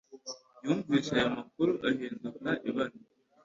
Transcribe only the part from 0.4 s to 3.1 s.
Yumvise ayo makuru ahinduka ibara